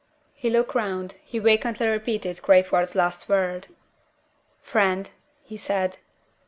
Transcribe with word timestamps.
He 0.33 0.49
look 0.49 0.73
round; 0.73 1.17
he 1.23 1.37
vacantly 1.37 1.85
repeated 1.87 2.41
Crayford's 2.41 2.95
last 2.95 3.29
word. 3.29 3.67
"Friend?" 4.63 5.07
he 5.43 5.57
said. 5.57 5.97